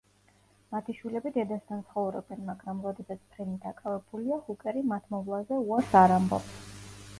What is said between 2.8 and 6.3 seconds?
როდესაც ფრენი დაკავებულია, ჰუკერი მათ მოვლაზე უარს არ